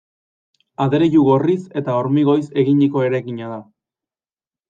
Adreilu 0.85 1.25
gorriz 1.27 1.57
eta 1.81 1.97
hormigoiz 1.99 2.43
eginiko 2.63 3.05
eraikina 3.09 3.51
da. 3.53 3.59